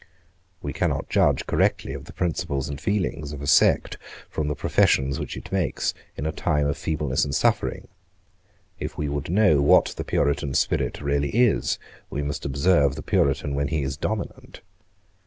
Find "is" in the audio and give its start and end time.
11.29-11.77, 13.83-13.95